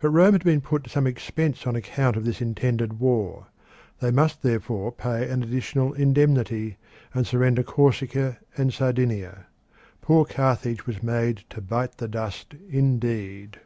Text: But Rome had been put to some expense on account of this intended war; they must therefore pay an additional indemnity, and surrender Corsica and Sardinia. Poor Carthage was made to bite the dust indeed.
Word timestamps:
But 0.00 0.08
Rome 0.08 0.32
had 0.32 0.42
been 0.42 0.62
put 0.62 0.84
to 0.84 0.88
some 0.88 1.06
expense 1.06 1.66
on 1.66 1.76
account 1.76 2.16
of 2.16 2.24
this 2.24 2.40
intended 2.40 2.98
war; 2.98 3.48
they 3.98 4.10
must 4.10 4.40
therefore 4.40 4.90
pay 4.90 5.28
an 5.28 5.42
additional 5.42 5.92
indemnity, 5.92 6.78
and 7.12 7.26
surrender 7.26 7.62
Corsica 7.62 8.38
and 8.56 8.72
Sardinia. 8.72 9.48
Poor 10.00 10.24
Carthage 10.24 10.86
was 10.86 11.02
made 11.02 11.44
to 11.50 11.60
bite 11.60 11.98
the 11.98 12.08
dust 12.08 12.54
indeed. 12.70 13.60